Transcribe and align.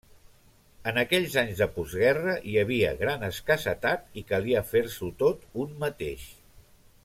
En 0.91 0.95
aquells 1.01 1.35
anys 1.41 1.59
de 1.63 1.67
postguerra 1.75 2.33
hi 2.53 2.57
havia 2.61 2.95
gran 3.03 3.27
escassetat 3.29 4.19
i 4.23 4.27
calia 4.33 4.65
fer-s'ho 4.73 5.11
tot 5.23 5.47
un 5.67 5.77
mateix. 5.87 6.29